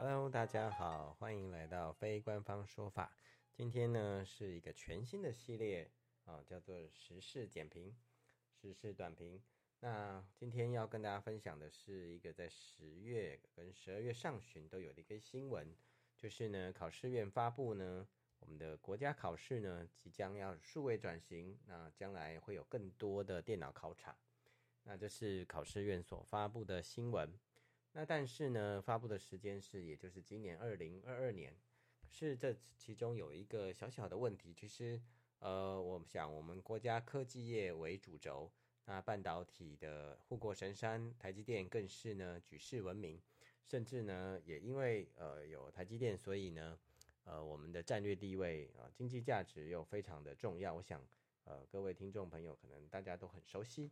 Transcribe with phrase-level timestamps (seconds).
[0.00, 3.12] Hello，大家好，欢迎来到非官方说法。
[3.52, 5.90] 今天呢是一个全新的系列
[6.24, 7.92] 啊，叫做时事简评、
[8.48, 9.42] 时事短评。
[9.80, 15.74] 那今天要跟大家分享的是一个在十月跟十二月上旬都有的一个新闻，
[16.16, 18.06] 就是呢考试院发布呢
[18.38, 24.16] 我们的国家考试呢即将要数位转型，那将来会有更多的电脑考场。
[24.84, 27.36] 那这是考试院所发布的新闻。
[27.92, 31.52] 那但是呢，发布的时间是，也就是今年二零二二年，
[32.08, 34.54] 是这其中有一个小小的问题。
[34.54, 35.00] 其实，
[35.40, 38.52] 呃，我想我们国家科技业为主轴，
[38.84, 43.20] 那半导体的护国神山台积电更是呢举世闻名，
[43.64, 46.78] 甚至呢也因为呃有台积电，所以呢
[47.24, 50.72] 呃我们的战略地位啊、经济价值又非常的重要。
[50.74, 51.02] 我想
[51.44, 53.90] 呃各位听众朋友可能大家都很熟悉。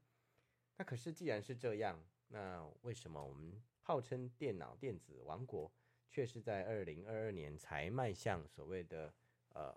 [0.77, 3.61] 那可是既然是这样，那为什么我们？
[3.87, 5.71] 号称电脑电子王国，
[6.11, 9.15] 却是在二零二二年才迈向所谓的
[9.51, 9.73] 呃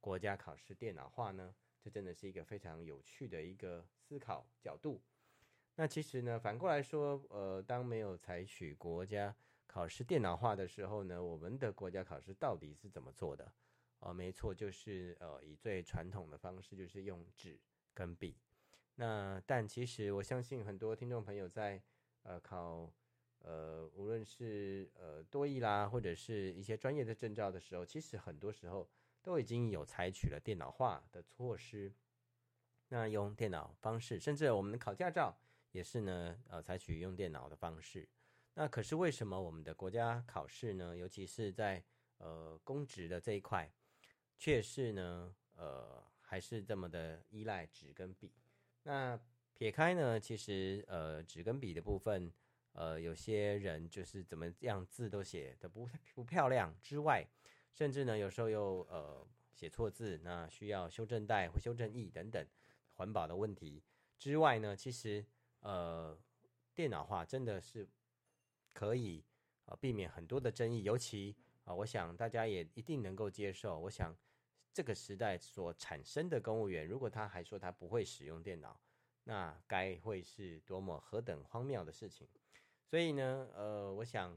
[0.00, 1.52] 国家考试电脑化呢？
[1.80, 5.02] 这真的是一个非常有趣的一个思考角度。
[5.74, 9.34] 那其实呢，反过来说，呃，当没有采取国家
[9.66, 13.52] 考试电脑化的时候呢，我们的国家考试到底是怎么做的？
[13.98, 17.58] 哦、没错，就是呃以最传统的方式，就是用纸
[17.92, 18.36] 跟笔。
[18.94, 21.82] 那但其实我相信很多听众朋友在
[22.22, 22.88] 呃考。
[23.40, 28.88] 呃，无论是呃多益啦，或者是一些专业的证照的时候，其实很多时候
[29.22, 31.92] 都已经有采取了电脑化的措施。
[32.88, 35.34] 那用电脑方式，甚至我们考驾照
[35.72, 38.08] 也是呢，呃，采取用电脑的方式。
[38.54, 41.82] 那可是为什么我们的国家考试呢，尤其是在
[42.18, 43.70] 呃公职的这一块，
[44.36, 48.32] 却是呢，呃，还是这么的依赖纸跟笔？
[48.82, 49.18] 那
[49.54, 52.32] 撇开呢，其实呃纸跟笔的部分。
[52.78, 57.26] 呃，有些人就是怎么样字都写的不不漂亮之外，
[57.72, 62.46] 甚至呢有时候又呃写错字，那需要修正带或修正液等等
[62.94, 63.82] 环保的问题
[64.16, 65.26] 之外呢，其实
[65.58, 66.16] 呃
[66.72, 67.88] 电脑化真的是
[68.72, 69.24] 可以
[69.64, 71.34] 呃避免很多的争议，尤其
[71.64, 73.76] 啊、我想大家也一定能够接受。
[73.80, 74.16] 我想
[74.72, 78.80] 这个时代所产生的公务员，如果他还说他不会使用电脑，
[79.24, 82.28] 那该会是多么何等荒谬的事情。
[82.90, 84.34] 所以呢，呃，我想，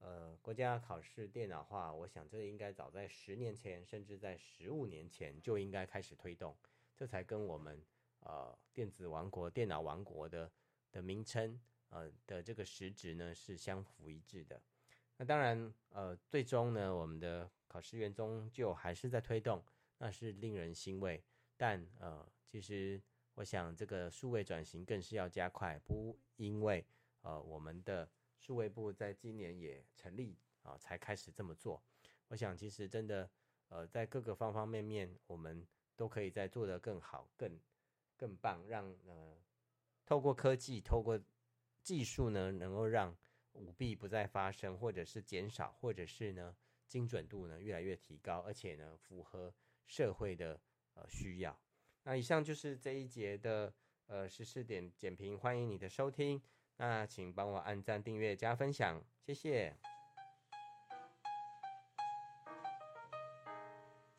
[0.00, 6.56] 呃，国家考试电脑化，我想这应该早在十年前，甚至在十五年前就应该开始推动，
[6.96, 7.80] 这才跟我们
[8.18, 10.50] 呃电子王国、电脑王国的
[10.90, 11.60] 的名称，
[11.90, 14.60] 呃的这个实质呢是相符一致的。
[15.16, 19.64] 那当然，呃，最终呢，我们的考试院终究还是在推动，
[19.98, 21.22] 那是令人欣慰。
[21.56, 23.00] 但呃，其实
[23.34, 26.84] 我想这个数位转型更是要加快，不因为。
[27.26, 31.82] 呃，我们的数位部在今年也成立啊、才开始这么做。
[32.28, 33.28] 我想，其实真的，
[33.68, 35.66] 呃，在各个方方面面，我们
[35.96, 37.60] 都可以再做得更好、更
[38.16, 39.36] 更棒，让呃，
[40.04, 41.20] 透过科技、透过
[41.82, 43.16] 技术呢，能够让
[43.54, 46.56] 舞弊不再发生，或者是减少，或者是呢，
[46.86, 49.52] 精准度呢越来越提高，而且呢，符合
[49.88, 50.60] 社会的
[50.94, 51.58] 呃需要。
[52.04, 53.74] 那以上就是这一节的
[54.06, 56.40] 呃时事点简评，欢迎你的收听。
[56.76, 59.74] 那请帮我按赞、订阅、加分享，谢谢。